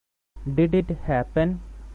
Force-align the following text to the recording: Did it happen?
Did 0.55 0.73
it 0.73 0.89
happen? 0.89 1.61